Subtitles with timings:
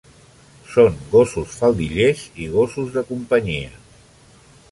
[0.75, 3.69] Són gossos faldillers i gossos de companyia.